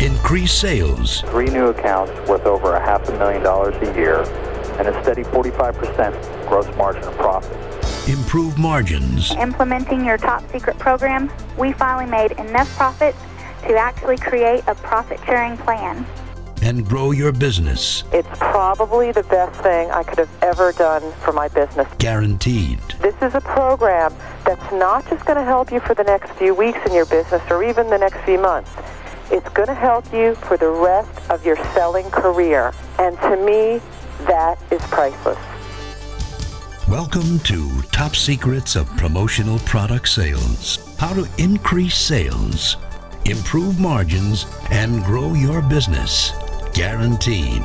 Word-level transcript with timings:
increase 0.00 0.52
sales, 0.52 1.22
Three 1.22 1.46
new 1.46 1.66
accounts 1.66 2.12
worth 2.28 2.46
over 2.46 2.74
a 2.74 2.80
half 2.80 3.08
a 3.08 3.12
million 3.18 3.42
dollars 3.42 3.74
a 3.86 3.94
year, 3.96 4.22
and 4.78 4.86
a 4.86 5.02
steady 5.02 5.22
45% 5.24 6.48
gross 6.48 6.76
margin 6.76 7.02
of 7.02 7.14
profit. 7.16 7.56
improve 8.08 8.56
margins, 8.58 9.32
Implementing 9.32 10.04
your 10.04 10.16
top 10.16 10.48
secret 10.52 10.78
program, 10.78 11.30
we 11.58 11.72
finally 11.72 12.08
made 12.10 12.32
enough 12.32 12.68
profits 12.76 13.18
to 13.62 13.76
actually 13.76 14.16
create 14.16 14.62
a 14.68 14.74
profit 14.76 15.18
sharing 15.26 15.56
plan. 15.58 16.06
and 16.62 16.84
grow 16.88 17.10
your 17.12 17.30
business. 17.32 18.02
It's 18.12 18.28
probably 18.38 19.12
the 19.12 19.22
best 19.24 19.60
thing 19.62 19.90
I 19.90 20.02
could 20.02 20.18
have 20.18 20.30
ever 20.42 20.72
done 20.72 21.12
for 21.24 21.32
my 21.32 21.46
business. 21.48 21.86
Guaranteed. 21.98 22.80
This 23.00 23.14
is 23.22 23.34
a 23.36 23.40
program 23.40 24.12
that's 24.44 24.72
not 24.72 25.08
just 25.08 25.24
going 25.24 25.38
to 25.38 25.44
help 25.44 25.70
you 25.70 25.78
for 25.80 25.94
the 25.94 26.02
next 26.04 26.30
few 26.32 26.54
weeks 26.54 26.78
in 26.86 26.92
your 26.94 27.06
business 27.06 27.42
or 27.50 27.62
even 27.62 27.88
the 27.90 27.98
next 27.98 28.18
few 28.24 28.38
months. 28.40 28.70
It's 29.30 29.48
going 29.50 29.68
to 29.68 29.74
help 29.74 30.10
you 30.10 30.34
for 30.36 30.56
the 30.56 30.70
rest 30.70 31.30
of 31.30 31.44
your 31.44 31.56
selling 31.74 32.08
career. 32.10 32.72
And 32.98 33.14
to 33.18 33.36
me, 33.36 33.78
that 34.26 34.58
is 34.72 34.80
priceless. 34.84 35.38
Welcome 36.88 37.38
to 37.40 37.82
Top 37.92 38.16
Secrets 38.16 38.74
of 38.74 38.88
Promotional 38.96 39.58
Product 39.60 40.08
Sales. 40.08 40.96
How 40.98 41.12
to 41.12 41.28
increase 41.36 41.98
sales, 41.98 42.78
improve 43.26 43.78
margins, 43.78 44.46
and 44.70 45.04
grow 45.04 45.34
your 45.34 45.60
business. 45.60 46.32
Guaranteed. 46.72 47.64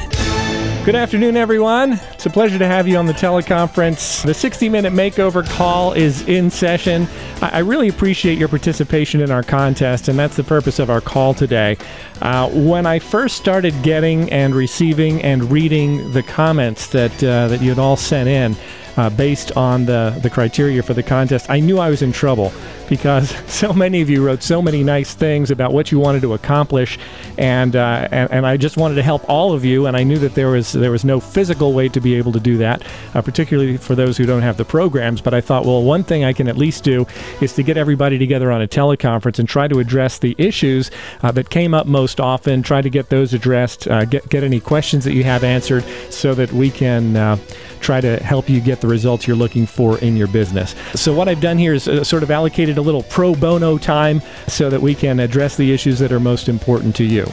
Good 0.84 0.96
afternoon, 0.96 1.38
everyone. 1.38 1.94
It's 2.12 2.26
a 2.26 2.30
pleasure 2.30 2.60
to 2.60 2.68
have 2.68 2.90
you 2.90 2.98
on 2.98 3.06
the 3.06 3.14
teleconference. 3.14 4.22
The 4.26 4.34
60 4.34 4.68
minute 4.68 4.92
makeover 4.92 5.48
call 5.50 5.94
is 5.94 6.28
in 6.28 6.50
session. 6.50 7.08
I 7.42 7.60
really 7.60 7.88
appreciate 7.88 8.38
your 8.38 8.50
participation 8.50 9.22
in 9.22 9.32
our 9.32 9.44
contest, 9.44 10.10
and 10.10 10.20
that's 10.20 10.36
the 10.36 10.44
purpose 10.44 10.80
of 10.80 10.90
our 10.90 11.00
call 11.00 11.34
today. 11.34 11.78
Uh, 12.22 12.50
when 12.50 12.86
I 12.86 13.00
first 13.00 13.38
started 13.38 13.74
getting 13.82 14.30
and 14.30 14.54
receiving 14.54 15.22
and 15.22 15.50
reading 15.50 16.12
the 16.12 16.22
comments 16.22 16.88
that, 16.88 17.14
uh, 17.24 17.48
that 17.48 17.62
you 17.62 17.70
had 17.70 17.80
all 17.80 17.96
sent 17.96 18.28
in, 18.28 18.58
uh, 18.98 19.10
based 19.10 19.56
on 19.56 19.86
the, 19.86 20.18
the 20.22 20.30
criteria 20.30 20.84
for 20.84 20.94
the 20.94 21.02
contest, 21.02 21.50
I 21.50 21.62
knew 21.62 21.80
I 21.80 21.90
was 21.90 22.02
in 22.02 22.12
trouble 22.12 22.52
because 22.94 23.30
so 23.52 23.74
many 23.74 24.02
of 24.02 24.10
you 24.10 24.24
wrote 24.24 24.44
so 24.44 24.62
many 24.62 24.84
nice 24.84 25.16
things 25.16 25.50
about 25.50 25.74
what 25.74 25.92
you 25.92 26.00
wanted 26.00 26.22
to 26.22 26.34
accomplish, 26.34 27.00
and, 27.38 27.76
uh, 27.76 28.08
and 28.12 28.32
and 28.32 28.46
I 28.46 28.58
just 28.58 28.78
wanted 28.78 28.96
to 28.96 29.04
help 29.04 29.28
all 29.28 29.54
of 29.54 29.66
you, 29.66 29.88
and 29.88 29.98
I 29.98 30.04
knew 30.04 30.20
that 30.20 30.36
there 30.36 30.50
was 30.50 30.74
there 30.74 30.92
was 30.92 31.04
no 31.04 31.20
physical 31.20 31.74
way 31.74 31.90
to 31.90 32.00
be 32.00 32.16
able 32.16 32.32
to 32.34 32.40
do 32.40 32.58
that, 32.58 32.84
uh, 33.16 33.22
particularly 33.22 33.78
for 33.78 33.96
those 33.96 34.18
who 34.18 34.26
don't 34.26 34.44
have 34.44 34.58
the 34.58 34.66
programs. 34.66 35.22
But 35.22 35.34
I 35.34 35.42
thought, 35.42 35.66
well, 35.66 35.82
one 35.82 36.04
thing 36.04 36.24
I 36.24 36.34
can 36.34 36.48
at 36.48 36.58
least 36.58 36.84
do 36.84 37.08
is 37.42 37.54
to 37.54 37.64
get 37.64 37.78
everybody 37.78 38.20
together 38.20 38.52
on 38.52 38.62
a 38.62 38.68
teleconference 38.68 39.40
and 39.40 39.50
try 39.50 39.68
to 39.68 39.80
address 39.80 40.20
the 40.20 40.36
issues 40.38 40.92
uh, 41.24 41.32
that 41.32 41.50
came 41.50 41.74
up 41.74 41.88
most 41.88 42.20
often, 42.20 42.62
try 42.62 42.82
to 42.82 42.90
get 42.90 43.10
those 43.10 43.34
addressed, 43.34 43.88
uh, 43.88 44.06
get 44.06 44.30
get 44.30 44.44
any 44.44 44.60
questions 44.60 45.04
that 45.06 45.14
you 45.14 45.24
have 45.24 45.44
answered, 45.44 45.84
so 46.12 46.36
that 46.36 46.52
we 46.52 46.70
can. 46.70 47.16
Uh, 47.16 47.38
try 47.84 48.02
to 48.02 48.18
help 48.24 48.50
you 48.50 48.62
get 48.62 48.82
the 48.82 48.88
results 48.88 49.28
you're 49.28 49.36
looking 49.36 49.68
for 49.68 50.00
in 50.00 50.16
your 50.16 50.28
business. 50.28 50.74
So, 50.96 51.14
what 51.14 51.28
I've 51.28 51.42
done 51.42 51.58
here 51.58 51.74
is 51.74 51.88
uh, 51.88 52.04
sort 52.04 52.24
of 52.24 52.32
allocated 52.32 52.78
a 52.78 52.82
little 52.84 53.04
pro 53.04 53.34
bono 53.34 53.78
time 53.78 54.22
so 54.48 54.70
that 54.70 54.82
we 54.82 54.94
can 54.94 55.20
address 55.20 55.58
the 55.58 55.74
issues 55.74 56.00
that 56.00 56.12
are 56.12 56.20
most 56.20 56.48
important 56.48 56.96
to 56.98 57.04
you. 57.04 57.26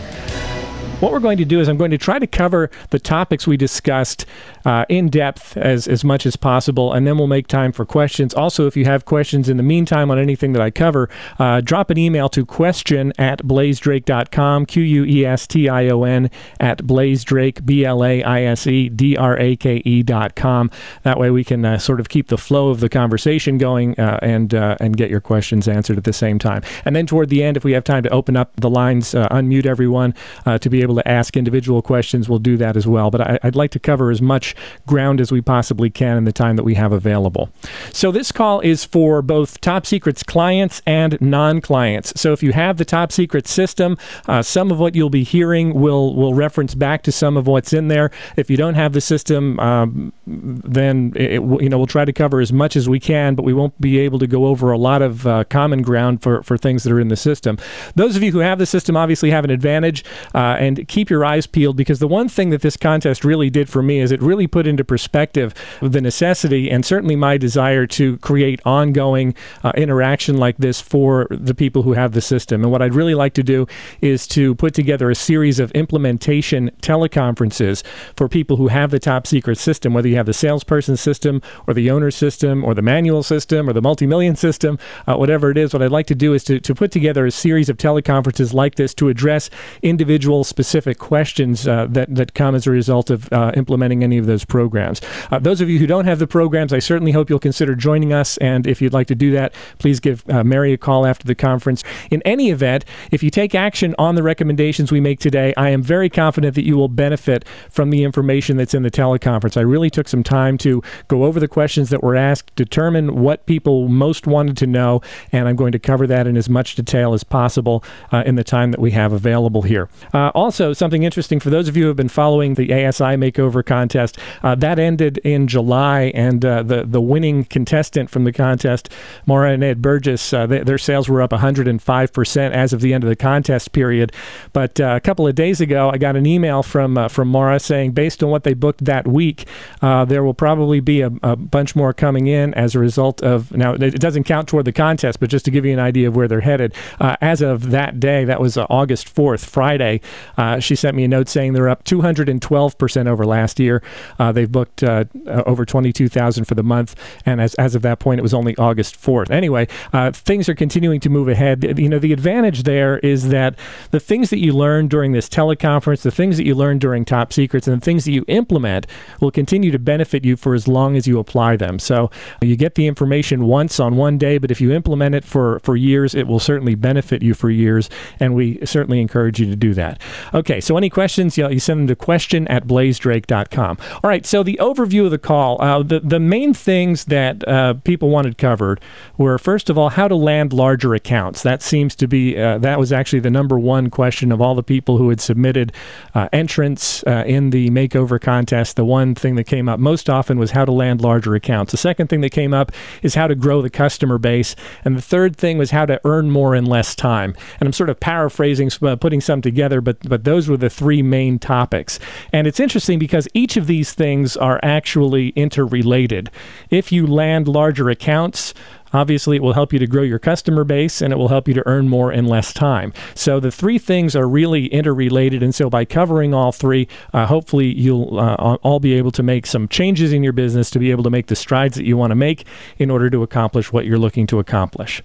What 1.01 1.13
we're 1.13 1.21
going 1.21 1.39
to 1.39 1.47
do 1.47 1.61
is 1.61 1.69
I'm 1.69 1.79
going 1.79 1.93
to 1.93 1.99
try 1.99 2.19
to 2.19 2.27
cover 2.27 2.71
the 2.91 2.99
topics 2.99 3.47
we 3.47 3.57
discussed 3.57 4.27
uh, 4.67 4.85
in 4.91 5.09
depth 5.09 5.57
as, 5.57 5.89
as 5.89 6.05
much 6.05 6.27
as 6.27 6.37
possible, 6.37 6.93
and 6.93 7.07
then 7.07 7.17
we'll 7.17 7.27
make 7.27 7.47
time 7.47 7.73
for 7.73 7.87
questions. 7.87 8.35
Also, 8.35 8.67
if 8.67 8.77
you 8.77 8.85
have 8.85 9.07
questions 9.07 9.49
in 9.49 9.57
the 9.57 9.63
meantime 9.63 10.11
on 10.11 10.19
anything 10.19 10.53
that 10.53 10.61
I 10.61 10.71
cover, 10.71 11.09
uh, 11.39 11.63
drop 11.63 11.89
an 11.89 11.97
email 11.97 12.29
to 12.29 12.45
question 12.45 13.15
at 13.17 13.39
blaisedrake.com, 13.39 14.67
Q 14.67 14.83
U 14.83 15.05
E 15.07 15.25
S 15.25 15.47
T 15.47 15.71
I 15.71 15.89
O 15.89 16.03
N, 16.03 16.31
at 16.61 16.81
blaisedrake, 16.81 17.65
B 17.65 17.87
L 17.87 18.05
A 18.05 18.23
I 18.23 18.43
S 18.43 18.67
E 18.67 18.91
D 18.91 19.17
R 19.17 19.39
A 19.39 19.57
K 19.57 19.77
E 19.87 20.03
dot 20.03 20.37
com. 20.37 20.71
That 21.05 21.19
way 21.19 21.31
we 21.31 21.45
can 21.45 21.65
uh, 21.65 21.79
sort 21.79 22.01
of 22.01 22.11
keep 22.11 22.29
the 22.29 22.37
flow 22.37 22.69
of 22.69 22.81
the 22.81 22.91
conversation 22.91 23.57
going 23.57 23.99
uh, 23.99 24.19
and, 24.21 24.55
uh, 24.55 24.77
and 24.81 24.99
get 24.99 25.09
your 25.09 25.23
questions 25.23 25.67
answered 25.67 25.97
at 25.97 26.05
the 26.05 26.13
same 26.13 26.39
time. 26.39 26.63
And 26.85 26.95
then 26.95 27.07
toward 27.07 27.31
the 27.31 27.43
end, 27.43 27.57
if 27.57 27.65
we 27.65 27.73
have 27.73 27.85
time 27.85 28.03
to 28.03 28.11
open 28.11 28.37
up 28.37 28.55
the 28.57 28.69
lines, 28.69 29.15
uh, 29.15 29.29
unmute 29.29 29.65
everyone 29.65 30.15
to 30.45 30.69
be 30.69 30.83
able 30.83 30.90
to 30.97 31.09
ask 31.09 31.37
individual 31.37 31.83
questions, 31.83 32.29
we'll 32.29 32.39
do 32.39 32.57
that 32.57 32.77
as 32.77 32.87
well. 32.87 33.11
But 33.11 33.21
I, 33.21 33.39
I'd 33.43 33.57
like 33.57 33.71
to 33.73 33.79
cover 33.79 34.11
as 34.11 34.21
much 34.23 34.55
ground 34.87 35.21
as 35.21 35.33
we 35.33 35.41
possibly 35.41 35.91
can 35.91 36.17
in 36.17 36.25
the 36.25 36.33
time 36.33 36.57
that 36.57 36.65
we 36.65 36.75
have 36.75 36.93
available. 36.93 37.51
So 37.93 38.11
this 38.13 38.33
call 38.33 38.61
is 38.61 38.85
for 38.85 39.23
both 39.23 39.61
Top 39.61 39.87
Secrets 39.87 40.23
clients 40.23 40.83
and 40.87 41.21
non-clients. 41.21 42.21
So 42.21 42.33
if 42.33 42.43
you 42.43 42.53
have 42.53 42.77
the 42.77 42.85
Top 42.85 43.13
Secret 43.13 43.47
system, 43.47 43.97
uh, 44.29 44.43
some 44.43 44.71
of 44.71 44.79
what 44.79 44.95
you'll 44.95 45.11
be 45.11 45.25
hearing 45.25 45.75
will 45.75 46.15
will 46.15 46.35
reference 46.35 46.75
back 46.75 47.03
to 47.03 47.13
some 47.13 47.37
of 47.37 47.47
what's 47.47 47.73
in 47.73 47.89
there. 47.89 48.11
If 48.37 48.51
you 48.51 48.57
don't 48.57 48.75
have 48.75 48.93
the 48.93 49.01
system, 49.01 49.59
um, 49.61 50.13
then 50.27 51.13
it- 51.17 51.41
you 51.41 51.69
know 51.69 51.79
we'll 51.79 51.87
try 51.87 52.05
to 52.05 52.13
cover 52.13 52.41
as 52.41 52.53
much 52.53 52.77
as 52.77 52.89
we 52.89 53.01
can, 53.01 53.35
but 53.35 53.45
we 53.45 53.53
won't 53.53 53.79
be 53.81 53.99
able 53.99 54.19
to 54.19 54.27
go 54.27 54.47
over 54.47 54.71
a 54.73 54.79
lot 54.79 55.03
of 55.03 55.27
uh, 55.27 55.45
common 55.45 55.83
ground 55.83 56.23
for 56.23 56.43
for 56.43 56.57
things 56.57 56.83
that 56.85 56.93
are 56.93 57.01
in 57.01 57.09
the 57.09 57.17
system. 57.17 57.59
Those 57.95 58.17
of 58.17 58.23
you 58.23 58.33
who 58.33 58.39
have 58.41 58.59
the 58.59 58.67
system 58.67 58.97
obviously 58.97 59.31
have 59.31 59.45
an 59.45 59.51
advantage, 59.51 60.05
uh, 60.35 60.57
and 60.59 60.80
keep 60.89 61.11
your 61.11 61.25
eyes 61.25 61.47
peeled 61.47 61.77
because 61.77 61.99
the 61.99 62.09
one 62.09 62.29
thing 62.29 62.51
that 62.51 62.63
this 62.63 62.77
contest 62.77 63.25
really 63.25 63.51
did 63.51 63.69
for 63.69 63.83
me 63.83 64.01
is 64.01 64.11
it 64.11 64.21
really 64.23 64.47
put 64.47 64.67
into 64.67 64.85
perspective 64.85 65.55
the 65.81 66.01
necessity 66.01 66.71
and 66.71 66.85
certainly 66.85 67.17
my 67.17 67.37
desire 67.37 67.87
to 67.87 68.17
create 68.19 68.61
ongoing 68.65 69.35
uh, 69.63 69.73
interaction 69.77 70.39
like 70.39 70.57
this 70.59 70.81
for 70.81 71.27
the 71.31 71.55
people 71.55 71.83
who 71.83 71.93
have 71.93 72.13
the 72.13 72.21
system. 72.21 72.63
And 72.63 72.73
what 72.73 72.83
I'd 72.83 72.95
really 72.95 73.15
like 73.15 73.35
to 73.35 73.43
do 73.43 73.67
is 74.01 74.27
to 74.29 74.55
put 74.55 74.75
together 74.75 75.11
a 75.11 75.15
series 75.15 75.61
of 75.61 75.71
implementation 75.73 76.71
teleconferences 76.83 77.83
for 78.17 78.29
people 78.29 78.57
who 78.57 78.69
have 78.69 78.91
the 78.91 78.99
top 78.99 79.27
secret 79.27 79.59
system, 79.59 79.93
whether 79.93 80.09
you 80.09 80.17
have 80.17 80.27
the 80.27 80.33
salesperson 80.33 80.97
system 80.97 81.43
or 81.67 81.75
the 81.75 81.91
owner 81.91 82.11
system 82.11 82.65
or 82.65 82.75
the 82.75 82.83
manual 82.83 83.23
system 83.23 83.69
or 83.69 83.73
the 83.73 83.83
multi-million 83.83 84.37
system, 84.37 84.79
uh, 85.07 85.17
whatever 85.17 85.51
it 85.51 85.59
is. 85.59 85.73
What 85.73 85.83
I'd 85.83 85.91
like 85.91 86.07
to 86.07 86.15
do 86.15 86.35
is 86.35 86.45
to, 86.45 86.61
to 86.61 86.75
put 86.75 86.91
together 86.91 87.27
a 87.27 87.31
series 87.31 87.69
of 87.69 87.77
teleconferences 87.77 88.53
like 88.53 88.77
this 88.77 88.95
to 88.95 89.09
address 89.09 89.51
individual 89.83 90.45
specific 90.45 90.70
questions 90.99 91.67
uh, 91.67 91.87
that, 91.91 92.15
that 92.15 92.35
come 92.35 92.55
as 92.55 92.67
a 92.67 92.71
result 92.71 93.11
of 93.11 93.33
uh, 93.33 93.53
implementing 93.55 94.03
any 94.05 94.19
of 94.19 94.27
those 94.27 94.45
programs. 94.45 95.01
Uh, 95.31 95.39
those 95.39 95.61
of 95.61 95.69
you 95.69 95.79
who 95.79 95.87
don't 95.87 96.05
have 96.05 96.19
the 96.19 96.27
programs, 96.27 96.73
I 96.73 96.79
certainly 96.79 97.13
hope 97.13 97.31
you'll 97.31 97.39
consider 97.39 97.75
joining 97.75 98.13
us. 98.13 98.37
And 98.39 98.67
if 98.67 98.81
you'd 98.81 98.93
like 98.93 99.07
to 99.09 99.15
do 99.15 99.31
that, 99.33 99.55
please 99.79 100.01
give 100.01 100.25
uh, 100.29 100.45
Mary 100.45 100.73
a 100.73 100.79
call 100.79 101.07
after 101.07 101.27
the 101.27 101.35
conference. 101.35 101.83
In 102.11 102.23
any 102.23 102.51
event, 102.51 102.85
if 103.11 103.23
you 103.23 103.31
take 103.31 103.55
action 103.55 103.95
on 103.99 104.15
the 104.15 104.23
recommendations 104.23 104.93
we 104.93 105.01
make 105.01 105.19
today, 105.21 105.55
I 105.57 105.71
am 105.71 105.83
very 105.83 106.09
confident 106.09 106.55
that 106.55 106.65
you 106.65 106.77
will 106.77 106.89
benefit 106.89 107.45
from 107.71 107.91
the 107.91 108.05
information 108.05 108.57
that's 108.57 108.75
in 108.75 108.83
the 108.83 108.91
teleconference. 108.91 109.57
I 109.57 109.63
really 109.63 109.91
took 109.91 110.09
some 110.09 110.23
time 110.23 110.59
to 110.59 110.83
go 111.09 111.25
over 111.25 111.41
the 111.41 111.49
questions 111.49 111.91
that 111.91 112.03
were 112.03 112.17
asked, 112.17 112.55
determine 112.55 113.23
what 113.23 113.47
people 113.47 113.89
most 113.89 114.27
wanted 114.27 114.57
to 114.59 114.67
know, 114.67 115.01
and 115.33 115.49
I'm 115.49 115.57
going 115.57 115.73
to 115.73 115.79
cover 115.79 116.07
that 116.07 116.27
in 116.27 116.37
as 116.37 116.49
much 116.49 116.75
detail 116.75 117.15
as 117.15 117.25
possible 117.25 117.83
uh, 118.13 118.23
in 118.27 118.35
the 118.35 118.45
time 118.45 118.71
that 118.71 118.81
we 118.81 118.91
have 118.93 119.13
available 119.13 119.63
here. 119.63 119.89
Uh, 120.13 120.29
also, 120.35 120.50
something 120.51 121.03
interesting 121.03 121.41
for 121.41 121.51
those 121.51 121.69
of 121.69 121.77
you 121.77 121.85
who 121.85 121.89
have 121.89 121.97
been 121.97 122.09
following 122.09 122.55
the 122.55 122.73
ASI 122.73 123.17
Makeover 123.17 123.65
contest, 123.65 124.19
uh, 124.43 124.55
that 124.57 124.79
ended 124.79 125.19
in 125.19 125.49
July, 125.49 126.13
and 126.15 126.45
uh, 126.45 126.63
the 126.63 126.85
the 126.85 127.01
winning 127.01 127.45
contestant 127.45 128.11
from 128.11 128.25
the 128.25 128.33
contest, 128.33 128.89
Maura 129.27 129.53
and 129.53 129.65
Ed 129.65 129.83
Burgess, 129.83 130.33
uh, 130.33 130.47
th- 130.47 130.65
their 130.65 130.79
sales 130.79 131.09
were 131.09 131.23
up 131.23 131.33
105 131.33 132.13
percent 132.13 132.55
as 132.55 132.73
of 132.73 132.81
the 132.81 132.93
end 132.95 133.05
of 133.05 133.09
the 133.09 133.17
contest 133.17 133.73
period. 133.73 134.13
But 134.53 134.81
uh, 134.81 134.95
a 134.97 135.01
couple 135.01 135.27
of 135.27 135.35
days 135.35 135.61
ago, 135.61 135.91
I 135.91 135.99
got 135.99 136.17
an 136.17 136.27
email 136.27 136.63
from 136.63 136.99
uh, 136.99 137.09
from 137.09 137.29
Maura 137.29 137.61
saying, 137.61 137.93
based 137.93 138.23
on 138.23 138.31
what 138.31 138.45
they 138.45 138.55
booked 138.55 138.85
that 138.85 139.07
week, 139.07 139.47
uh, 139.83 140.05
there 140.05 140.23
will 140.25 140.35
probably 140.35 140.81
be 140.81 141.01
a, 141.01 141.11
a 141.23 141.37
bunch 141.37 141.75
more 141.77 141.93
coming 141.93 142.27
in 142.27 142.55
as 142.55 142.75
a 142.75 142.79
result 142.79 143.23
of. 143.23 143.53
Now, 143.53 143.75
it 143.75 144.01
doesn't 144.01 144.25
count 144.25 144.49
toward 144.49 144.65
the 144.65 144.73
contest, 144.73 145.21
but 145.21 145.31
just 145.31 145.45
to 145.45 145.51
give 145.51 145.65
you 145.65 145.73
an 145.73 145.79
idea 145.79 146.09
of 146.09 146.17
where 146.17 146.29
they're 146.29 146.41
headed, 146.41 146.75
as 147.01 147.43
of 147.43 147.71
that 147.71 148.01
day, 148.01 148.25
that 148.25 148.41
was 148.41 148.57
August 148.57 149.15
4th, 149.15 149.45
Friday, 149.45 150.01
uh, 150.41 150.59
she 150.59 150.75
sent 150.75 150.97
me 150.97 151.05
a 151.05 151.09
note 151.09 151.29
saying 151.29 151.53
they're 151.53 151.69
up 151.69 151.85
212 151.85 152.79
percent 152.79 153.09
over 153.09 153.27
last 153.27 153.61
year. 153.61 153.83
Uh, 154.19 154.33
they've 154.33 154.51
booked 154.51 154.83
uh, 154.83 155.05
uh, 155.27 155.43
over 155.45 155.67
22,000 155.67 156.47
for 156.47 156.55
the 156.55 156.63
month, 156.63 156.97
and 157.27 157.43
as 157.43 157.55
as 157.57 157.75
of 157.75 157.83
that 157.83 157.99
point, 157.99 158.19
it 158.19 158.23
was 158.23 158.33
only 158.33 158.57
August 158.57 159.01
4th. 159.01 159.31
Anyway, 159.31 159.69
uh, 159.93 160.11
things 160.13 160.49
are 160.49 160.55
continuing 160.55 160.99
to 161.01 161.11
move 161.11 161.29
ahead. 161.29 161.79
You 161.79 161.91
know, 161.91 161.99
the 161.99 162.15
advantage 162.15 162.63
there 162.63 162.99
is 163.01 163.29
that 163.29 163.55
the 163.91 164.01
things 164.01 164.31
that 164.31 164.39
you 164.39 164.55
learn 164.55 164.89
during 164.89 165.13
this 165.13 165.29
teleconference, 165.29 166.01
the 166.01 166.11
things 166.11 166.39
that 166.39 166.47
you 166.47 166.55
learn 166.55 166.79
during 166.79 167.05
Top 167.05 167.35
Secrets, 167.35 167.69
and 167.69 167.79
the 167.79 167.85
things 167.85 168.07
that 168.07 168.13
you 168.13 168.25
implement 168.27 168.87
will 169.21 169.31
continue 169.31 169.71
to 169.71 169.79
benefit 169.79 170.25
you 170.25 170.37
for 170.37 170.55
as 170.55 170.67
long 170.67 170.97
as 170.97 171.07
you 171.07 171.19
apply 171.19 171.57
them. 171.57 171.79
So 171.79 172.11
you 172.41 172.57
get 172.57 172.77
the 172.77 172.87
information 172.87 173.45
once 173.45 173.79
on 173.79 173.97
one 173.97 174.17
day, 174.17 174.39
but 174.39 174.51
if 174.51 174.59
you 174.59 174.73
implement 174.73 175.15
it 175.15 175.25
for, 175.25 175.59
for 175.61 175.77
years, 175.77 176.15
it 176.15 176.27
will 176.27 176.41
certainly 176.41 176.75
benefit 176.75 177.23
you 177.23 177.35
for 177.35 177.51
years, 177.51 177.91
and 178.19 178.35
we 178.35 178.65
certainly 178.65 179.03
encourage 179.03 179.39
you 179.39 179.45
to 179.47 179.57
do 179.57 179.75
that. 179.75 180.01
Okay, 180.35 180.61
so 180.61 180.77
any 180.77 180.91
questions, 180.91 181.37
you, 181.37 181.45
know, 181.45 181.51
you 181.51 181.61
send 181.61 181.81
them 181.81 181.87
to 181.89 181.97
question 181.97 182.47
at 182.49 182.67
blaisedrake.com. 182.67 183.79
All 184.03 184.09
right, 184.09 184.25
so 184.25 184.43
the 184.43 184.59
overview 184.61 185.05
of 185.05 185.11
the 185.11 185.19
call, 185.19 185.61
uh, 185.61 185.83
the, 185.83 186.01
the 186.01 186.21
main 186.21 186.55
things 186.55 187.07
that 187.07 187.47
uh, 187.49 187.75
people 187.75 188.11
wanted 188.11 188.39
covered 188.39 188.81
were, 189.17 189.39
first 189.39 189.71
of 189.71 189.77
all, 189.77 189.91
how 189.91 190.09
to 190.09 190.15
land 190.15 190.53
larger 190.53 190.95
accounts. 190.95 191.43
That 191.43 191.63
seems 191.63 191.95
to 191.97 192.07
be, 192.07 192.39
uh, 192.39 192.59
that 192.59 192.79
was 192.79 192.93
actually 192.93 193.21
the 193.21 193.31
number 193.31 193.59
one 193.59 193.91
question 193.91 194.33
of 194.33 194.41
all 194.41 194.55
the 194.55 194.63
people 194.63 194.99
who 194.99 195.09
had 195.09 195.21
submitted 195.21 195.73
uh, 196.15 196.29
entrance 196.33 197.03
uh, 197.07 197.25
in 197.27 197.51
the 197.51 197.71
makeover 197.71 198.21
contest. 198.21 198.77
The 198.77 198.85
one 198.85 199.15
thing 199.15 199.37
that 199.37 199.45
came 199.45 199.69
up 199.69 199.81
most 199.81 200.09
often 200.09 200.39
was 200.39 200.53
how 200.53 200.65
to 200.65 200.73
land 200.73 201.01
larger 201.01 201.35
accounts. 201.35 201.73
The 201.73 201.79
second 201.79 202.09
thing 202.09 202.21
that 202.21 202.31
came 202.31 202.55
up 202.55 202.73
is 203.03 203.15
how 203.15 203.27
to 203.27 203.35
grow 203.35 203.63
the 203.63 203.71
customer 203.71 204.19
base. 204.19 204.55
And 204.85 204.97
the 204.97 205.03
third 205.03 205.37
thing 205.37 205.59
was 205.59 205.71
how 205.71 205.87
to 205.87 206.01
earn 206.05 206.31
more 206.31 206.55
in 206.55 206.67
less 206.67 206.95
time. 206.95 207.35
And 207.59 207.67
I'm 207.67 207.73
sort 207.73 207.91
of 207.91 207.99
paraphrasing, 208.01 208.71
uh, 208.83 208.97
putting 208.97 209.21
some 209.21 209.43
together, 209.43 209.81
but, 209.81 209.99
but 210.09 210.20
those 210.25 210.49
were 210.49 210.57
the 210.57 210.71
three 210.71 211.03
main 211.03 211.39
topics. 211.39 211.99
And 212.33 212.47
it's 212.47 212.61
interesting 212.61 212.99
because 212.99 213.29
each 213.35 213.57
of 213.57 213.67
these 213.67 213.93
things 213.93 214.37
are 214.37 214.61
actually 214.63 215.29
interrelated. 215.31 216.31
If 216.71 216.93
you 216.93 217.07
land 217.07 217.49
larger 217.49 217.91
accounts, 217.91 218.55
Obviously, 218.93 219.37
it 219.37 219.43
will 219.43 219.53
help 219.53 219.73
you 219.73 219.79
to 219.79 219.87
grow 219.87 220.03
your 220.03 220.19
customer 220.19 220.65
base 220.65 221.01
and 221.01 221.13
it 221.13 221.17
will 221.17 221.29
help 221.29 221.47
you 221.47 221.55
to 221.55 221.67
earn 221.67 221.89
more 221.89 222.13
in 222.13 222.27
less 222.27 222.53
time. 222.53 222.93
So 223.15 223.39
the 223.39 223.51
three 223.51 223.79
things 223.79 224.17
are 224.17 224.29
really 224.29 224.67
interrelated. 224.67 225.43
And 225.43 225.55
so 225.55 225.71
by 225.71 225.85
covering 225.85 226.35
all 226.35 226.53
three, 226.53 226.89
uh, 227.13 227.27
hopefully 227.27 227.67
you'll 227.67 228.19
uh, 228.19 228.35
all 228.63 228.81
be 228.81 228.95
able 228.95 229.13
to 229.13 229.23
make 229.23 229.47
some 229.47 229.69
changes 229.69 230.13
in 230.13 230.23
your 230.23 230.33
business 230.33 230.71
to 230.71 230.79
be 230.79 230.91
able 230.91 231.05
to 231.05 231.11
make 231.11 231.29
the 231.29 231.37
strides 231.37 231.77
that 231.77 231.85
you 231.85 231.97
want 231.97 232.11
to 232.11 232.17
make 232.17 232.47
in 232.79 232.91
order 232.91 233.09
to 233.11 233.23
accomplish 233.23 233.73
what 233.73 233.87
you're 233.87 233.99
looking 233.99 234.27
to 234.27 234.39
accomplish. 234.39 235.03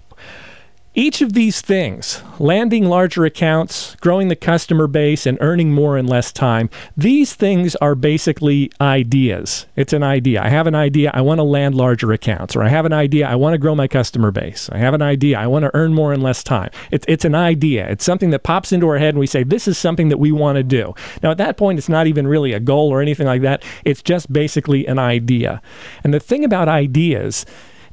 Each 0.98 1.20
of 1.20 1.34
these 1.34 1.60
things, 1.60 2.22
landing 2.38 2.86
larger 2.86 3.26
accounts, 3.26 3.96
growing 3.96 4.28
the 4.28 4.34
customer 4.34 4.86
base, 4.86 5.26
and 5.26 5.36
earning 5.42 5.70
more 5.70 5.98
in 5.98 6.06
less 6.06 6.32
time, 6.32 6.70
these 6.96 7.34
things 7.34 7.76
are 7.76 7.94
basically 7.94 8.72
ideas. 8.80 9.66
It's 9.76 9.92
an 9.92 10.02
idea. 10.02 10.42
I 10.42 10.48
have 10.48 10.66
an 10.66 10.74
idea, 10.74 11.10
I 11.12 11.20
want 11.20 11.38
to 11.38 11.42
land 11.42 11.74
larger 11.74 12.12
accounts, 12.12 12.56
or 12.56 12.62
I 12.62 12.70
have 12.70 12.86
an 12.86 12.94
idea, 12.94 13.28
I 13.28 13.34
want 13.34 13.52
to 13.52 13.58
grow 13.58 13.74
my 13.74 13.86
customer 13.86 14.30
base. 14.30 14.70
I 14.72 14.78
have 14.78 14.94
an 14.94 15.02
idea, 15.02 15.38
I 15.38 15.48
want 15.48 15.64
to 15.64 15.70
earn 15.74 15.92
more 15.92 16.14
in 16.14 16.22
less 16.22 16.42
time. 16.42 16.70
It's, 16.90 17.04
it's 17.06 17.26
an 17.26 17.34
idea. 17.34 17.86
It's 17.90 18.02
something 18.02 18.30
that 18.30 18.42
pops 18.42 18.72
into 18.72 18.88
our 18.88 18.96
head 18.96 19.10
and 19.10 19.18
we 19.18 19.26
say, 19.26 19.42
this 19.42 19.68
is 19.68 19.76
something 19.76 20.08
that 20.08 20.18
we 20.18 20.32
want 20.32 20.56
to 20.56 20.62
do. 20.62 20.94
Now, 21.22 21.30
at 21.30 21.36
that 21.36 21.58
point, 21.58 21.78
it's 21.78 21.90
not 21.90 22.06
even 22.06 22.26
really 22.26 22.54
a 22.54 22.60
goal 22.60 22.88
or 22.88 23.02
anything 23.02 23.26
like 23.26 23.42
that. 23.42 23.62
It's 23.84 24.00
just 24.00 24.32
basically 24.32 24.86
an 24.86 24.98
idea. 24.98 25.60
And 26.04 26.14
the 26.14 26.20
thing 26.20 26.42
about 26.42 26.68
ideas 26.68 27.44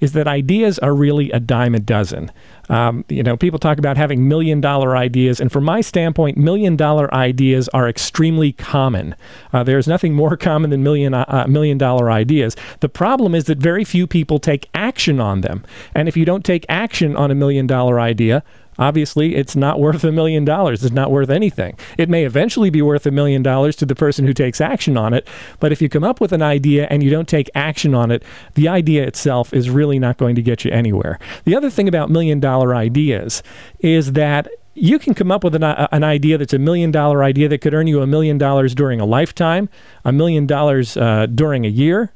is 0.03 0.11
that 0.11 0.27
ideas 0.27 0.77
are 0.79 0.93
really 0.93 1.31
a 1.31 1.39
dime 1.39 1.73
a 1.73 1.79
dozen. 1.79 2.29
Um, 2.69 3.03
you 3.09 3.23
know, 3.23 3.35
people 3.35 3.59
talk 3.59 3.77
about 3.77 3.97
having 3.97 4.27
million 4.27 4.61
dollar 4.61 4.95
ideas, 4.95 5.39
and 5.39 5.51
from 5.51 5.63
my 5.63 5.81
standpoint, 5.81 6.37
million 6.37 6.75
dollar 6.75 7.13
ideas 7.13 7.69
are 7.69 7.89
extremely 7.89 8.53
common. 8.53 9.15
Uh, 9.51 9.63
there's 9.63 9.87
nothing 9.87 10.13
more 10.13 10.37
common 10.49 10.69
than 10.69 10.83
million 10.83 11.13
uh, 11.13 11.25
uh, 11.27 11.47
million 11.47 11.77
dollar 11.77 12.11
ideas. 12.11 12.55
The 12.79 12.89
problem 12.89 13.35
is 13.35 13.45
that 13.45 13.57
very 13.57 13.83
few 13.83 14.07
people 14.07 14.39
take 14.39 14.69
action 14.73 15.19
on 15.19 15.41
them, 15.41 15.63
and 15.93 16.07
if 16.07 16.15
you 16.15 16.25
don't 16.25 16.45
take 16.45 16.65
action 16.69 17.15
on 17.15 17.31
a 17.31 17.35
million 17.35 17.67
dollar 17.67 17.99
idea, 17.99 18.43
obviously 18.77 19.35
it's 19.35 19.55
not 19.55 19.79
worth 19.79 20.03
a 20.03 20.11
million 20.11 20.45
dollars. 20.45 20.83
It's 20.83 20.93
not 20.93 21.11
worth 21.11 21.29
anything. 21.29 21.77
It 21.97 22.09
may 22.09 22.25
eventually 22.25 22.69
be 22.69 22.81
worth 22.81 23.05
a 23.05 23.11
million 23.11 23.43
dollars 23.43 23.75
to 23.77 23.85
the 23.85 23.95
person 23.95 24.25
who 24.25 24.33
takes 24.33 24.61
action 24.61 24.97
on 24.97 25.13
it, 25.13 25.27
but 25.59 25.71
if 25.71 25.81
you 25.81 25.89
come 25.89 26.03
up 26.03 26.21
with 26.21 26.31
an 26.31 26.41
idea 26.41 26.87
and 26.89 27.03
you 27.03 27.09
don't 27.09 27.27
take 27.27 27.49
action 27.55 27.93
on 27.93 28.11
it, 28.11 28.23
the 28.55 28.67
idea 28.67 29.05
itself 29.05 29.53
is 29.53 29.69
really 29.69 29.99
not 29.99 30.17
going 30.17 30.35
to 30.35 30.41
get 30.41 30.65
you 30.65 30.71
anywhere. 30.71 31.19
The 31.45 31.55
other 31.55 31.69
thing 31.69 31.87
about 31.87 32.09
million 32.09 32.39
dollar 32.63 32.75
ideas 32.75 33.43
is 33.79 34.13
that 34.13 34.47
you 34.75 34.97
can 34.97 35.13
come 35.13 35.31
up 35.31 35.43
with 35.43 35.53
an, 35.53 35.63
uh, 35.63 35.87
an 35.91 36.03
idea 36.03 36.37
that's 36.37 36.53
a 36.53 36.59
million 36.59 36.91
dollar 36.91 37.23
idea 37.23 37.47
that 37.47 37.59
could 37.59 37.73
earn 37.73 37.87
you 37.87 38.01
a 38.01 38.07
million 38.07 38.37
dollars 38.37 38.73
during 38.73 38.99
a 38.99 39.05
lifetime, 39.05 39.69
a 40.03 40.11
million 40.11 40.47
dollars 40.47 40.97
uh, 40.97 41.27
during 41.27 41.65
a 41.65 41.69
year, 41.69 42.11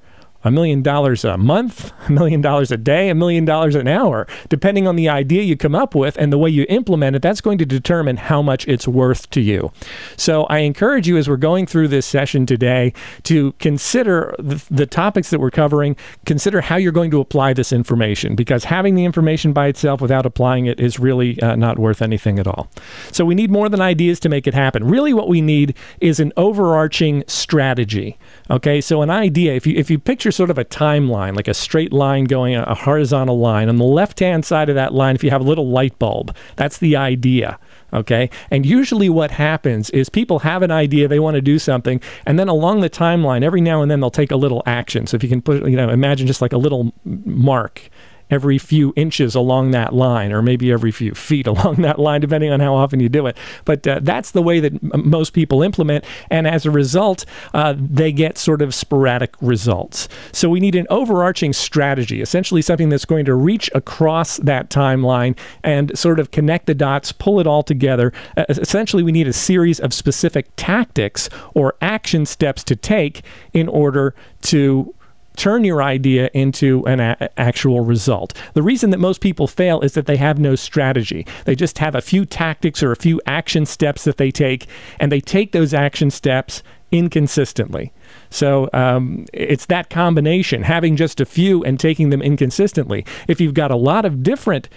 a 0.47 0.51
million 0.51 0.81
dollars 0.81 1.25
a 1.25 1.38
month, 1.38 1.91
a 2.07 2.11
million 2.11 2.41
dollars 2.41 2.71
a 2.71 2.77
day, 2.77 3.09
a 3.09 3.15
million 3.15 3.45
dollars 3.45 3.75
an 3.75 3.88
hour. 3.88 4.25
Depending 4.49 4.88
on 4.88 4.95
the 4.95 5.09
idea 5.09 5.44
you 5.44 5.57
come 5.57 5.75
up 5.75 5.94
with 5.94 6.17
and 6.17 6.31
the 6.31 6.38
way 6.38 6.49
you 6.49 6.65
implement 6.69 7.15
it, 7.15 7.21
that's 7.21 7.41
going 7.41 7.57
to 7.57 7.65
determine 7.65 8.17
how 8.17 8.41
much 8.41 8.67
it's 8.67 8.88
worth 8.88 9.29
to 9.31 9.41
you. 9.41 9.71
So 10.15 10.45
I 10.45 10.59
encourage 10.59 11.07
you 11.07 11.17
as 11.17 11.27
we're 11.27 11.38
going 11.38 11.65
through 11.65 11.89
this 11.89 12.05
session 12.05 12.45
today 12.45 12.94
to 13.23 13.51
consider 13.53 14.33
the, 14.39 14.63
the 14.71 14.85
topics 14.85 15.29
that 15.31 15.39
we're 15.39 15.51
covering, 15.51 15.97
consider 16.25 16.61
how 16.61 16.77
you're 16.77 16.91
going 16.91 17.11
to 17.11 17.19
apply 17.19 17.53
this 17.53 17.73
information 17.73 18.35
because 18.35 18.63
having 18.63 18.95
the 18.95 19.03
information 19.03 19.51
by 19.51 19.67
itself 19.67 19.99
without 19.99 20.25
applying 20.25 20.65
it 20.65 20.79
is 20.79 20.99
really 20.99 21.39
uh, 21.41 21.55
not 21.55 21.77
worth 21.77 22.01
anything 22.01 22.39
at 22.39 22.47
all. 22.47 22.69
So 23.11 23.25
we 23.25 23.35
need 23.35 23.51
more 23.51 23.67
than 23.67 23.81
ideas 23.81 24.19
to 24.21 24.29
make 24.29 24.47
it 24.47 24.53
happen. 24.53 24.85
Really, 24.85 25.13
what 25.13 25.27
we 25.27 25.41
need 25.41 25.75
is 25.99 26.19
an 26.21 26.31
overarching 26.38 27.23
strategy. 27.27 28.17
Okay, 28.49 28.79
so 28.79 29.01
an 29.01 29.09
idea, 29.09 29.53
if 29.53 29.67
you 29.67 29.75
if 29.75 29.89
you 29.89 29.99
picture 29.99 30.31
sort 30.38 30.50
of 30.50 30.57
a 30.57 30.63
timeline, 30.63 31.36
like 31.36 31.50
a 31.50 31.54
straight 31.54 31.92
line 31.92 32.24
going 32.24 32.56
a 32.56 32.75
horizontal 32.75 33.39
line, 33.39 33.68
on 33.68 33.78
the 33.78 33.84
left 33.84 34.19
hand 34.19 34.45
side 34.45 34.69
of 34.69 34.75
that 34.75 34.94
line, 34.94 35.16
if 35.16 35.24
you 35.24 35.31
have 35.31 35.42
a 35.42 35.44
little 35.44 35.68
light 35.68 35.98
bulb, 36.00 36.34
that's 36.56 36.78
the 36.78 36.95
idea. 36.95 37.60
Okay, 37.94 38.30
and 38.51 38.66
usually 38.66 39.10
what 39.10 39.31
happens 39.31 39.89
is 39.92 40.10
people 40.10 40.39
have 40.39 40.62
an 40.62 40.72
idea, 40.72 41.07
they 41.07 41.19
want 41.19 41.36
to 41.36 41.42
do 41.42 41.57
something, 41.57 42.01
and 42.25 42.38
then 42.38 42.50
along 42.50 42.81
the 42.81 42.89
timeline, 42.89 43.44
every 43.44 43.62
now 43.62 43.81
and 43.81 43.89
then 43.89 44.01
they'll 44.01 44.12
take 44.12 44.31
a 44.31 44.36
little 44.36 44.62
action. 44.66 45.07
So 45.07 45.16
if 45.16 45.24
you 45.24 45.30
can 45.30 45.42
put, 45.42 45.68
you 45.68 45.78
know, 45.78 45.89
imagine 45.89 46.28
just 46.28 46.42
like 46.42 46.54
a 46.54 46.57
little 46.57 46.94
mark 47.04 47.90
every 48.29 48.57
few 48.57 48.94
inches 48.95 49.35
along 49.35 49.71
that 49.71 49.94
line, 49.94 50.31
or 50.31 50.41
maybe 50.41 50.71
every 50.71 50.91
few 50.91 51.13
feet 51.27 51.47
along 51.47 51.75
that 51.77 52.00
line, 52.00 52.21
depending 52.21 52.51
on 52.51 52.59
how 52.59 52.75
often 52.75 53.00
you 53.00 53.09
do 53.09 53.27
it. 53.27 53.38
But 53.65 53.85
uh, 53.88 54.00
that's 54.03 54.31
the 54.31 54.41
way 54.41 54.59
that 54.59 54.74
m- 54.74 55.09
most 55.09 55.31
people 55.31 55.62
implement, 55.62 56.03
and 56.29 56.47
as 56.47 56.65
a 56.65 56.71
result, 56.71 57.25
uh, 57.53 57.75
they 57.77 58.12
get 58.12 58.38
sort 58.38 58.62
of 58.62 58.74
sporadic 58.74 59.33
results. 59.41 60.07
So 60.31 60.50
we 60.50 60.59
need 60.59 60.75
an 60.75 60.88
overarching 60.89 61.53
strategy, 61.53 62.21
essentially 62.21 62.62
something 62.62 62.89
that's 62.89 63.06
going 63.06 63.25
to 63.25 63.35
reach 63.35 63.69
across 63.74 64.38
that 64.38 64.69
timeline 64.69 65.38
and 65.63 65.97
sort 65.97 66.19
of 66.19 66.31
connect 66.31 66.65
the 66.65 66.75
dots, 66.75 67.12
pull 67.12 67.39
it 67.39 67.47
all 67.47 67.63
together. 67.63 68.13
Uh, 68.35 68.45
essentially, 68.50 69.03
we 69.03 69.12
need 69.12 69.27
a 69.27 69.33
series 69.33 69.80
of 69.80 69.94
specific 69.94 70.47
tactics 70.56 71.30
or 71.53 71.75
action 71.81 72.25
steps 72.25 72.63
to 72.63 72.75
take 72.75 73.21
in 73.53 73.68
order 73.68 74.13
to 74.41 74.94
turn 75.38 75.63
your 75.63 75.81
idea 75.81 76.30
into 76.34 76.86
an 76.86 77.00
a- 77.00 77.30
actual 77.38 77.81
result. 77.81 78.34
The 78.54 78.63
reason 78.63 78.89
that 78.89 78.98
most 78.98 79.22
people 79.22 79.48
fail 79.48 79.80
is 79.81 79.94
that 79.94 80.06
they 80.06 80.18
have 80.18 80.39
no 80.39 80.56
strategy. 80.56 81.25
They 81.45 81.56
just 81.56 81.78
have 81.78 81.95
a 81.95 82.01
few 82.01 82.25
tactics 82.25 82.84
or 82.84 82.92
a 82.92 82.98
few 82.98 83.22
action 83.25 83.66
steps 83.66 84.04
that 84.04 84.18
they 84.18 84.31
take, 84.31 84.68
and 85.00 85.12
they 85.12 85.22
take 85.22 85.54
those 85.54 85.74
action 85.74 86.12
steps 86.12 86.63
inconsistently. 86.92 87.92
So 88.30 88.69
um, 88.74 89.25
it's 89.34 89.66
that 89.68 89.89
combination, 89.89 90.63
having 90.63 90.95
just 90.95 91.19
a 91.19 91.25
few 91.25 91.63
and 91.63 91.80
taking 91.80 92.10
them 92.10 92.22
inconsistently. 92.22 93.06
If 93.28 93.42
you've 93.42 93.54
got 93.54 93.72
a 93.72 93.75
lot 93.75 94.06
of 94.06 94.24
different 94.24 94.69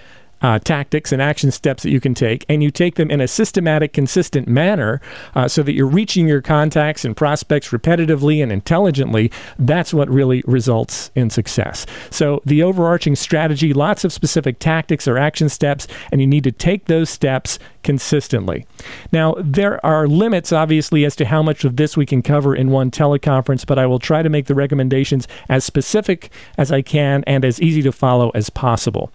uh, 0.42 0.58
tactics 0.58 1.12
and 1.12 1.20
action 1.20 1.50
steps 1.50 1.82
that 1.82 1.90
you 1.90 2.00
can 2.00 2.14
take, 2.14 2.44
and 2.48 2.62
you 2.62 2.70
take 2.70 2.94
them 2.94 3.10
in 3.10 3.20
a 3.20 3.28
systematic, 3.28 3.92
consistent 3.92 4.48
manner 4.48 5.00
uh, 5.34 5.48
so 5.48 5.62
that 5.62 5.72
you're 5.72 5.86
reaching 5.86 6.28
your 6.28 6.40
contacts 6.40 7.04
and 7.04 7.16
prospects 7.16 7.68
repetitively 7.68 8.42
and 8.42 8.52
intelligently, 8.52 9.30
that's 9.58 9.92
what 9.92 10.08
really 10.08 10.42
results 10.46 11.10
in 11.14 11.30
success. 11.30 11.86
So, 12.10 12.42
the 12.44 12.62
overarching 12.62 13.16
strategy, 13.16 13.72
lots 13.72 14.04
of 14.04 14.12
specific 14.12 14.58
tactics 14.58 15.06
or 15.06 15.18
action 15.18 15.48
steps, 15.48 15.86
and 16.10 16.20
you 16.20 16.26
need 16.26 16.44
to 16.44 16.52
take 16.52 16.86
those 16.86 17.10
steps 17.10 17.58
consistently. 17.82 18.66
Now, 19.12 19.34
there 19.38 19.84
are 19.84 20.06
limits, 20.06 20.52
obviously, 20.52 21.04
as 21.04 21.16
to 21.16 21.24
how 21.24 21.42
much 21.42 21.64
of 21.64 21.76
this 21.76 21.96
we 21.96 22.06
can 22.06 22.22
cover 22.22 22.54
in 22.54 22.70
one 22.70 22.90
teleconference, 22.90 23.66
but 23.66 23.78
I 23.78 23.86
will 23.86 23.98
try 23.98 24.22
to 24.22 24.28
make 24.28 24.46
the 24.46 24.54
recommendations 24.54 25.26
as 25.48 25.64
specific 25.64 26.30
as 26.58 26.70
I 26.70 26.82
can 26.82 27.24
and 27.26 27.44
as 27.44 27.60
easy 27.60 27.82
to 27.82 27.92
follow 27.92 28.30
as 28.30 28.50
possible. 28.50 29.10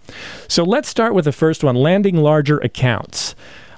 So, 0.48 0.64
let's 0.64 0.88
start 0.88 1.14
with 1.16 1.24
the 1.24 1.32
first 1.32 1.64
one 1.64 1.74
landing 1.74 2.16
larger 2.16 2.58
accounts. 2.58 3.34